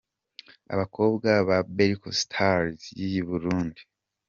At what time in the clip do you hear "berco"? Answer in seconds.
1.77-2.09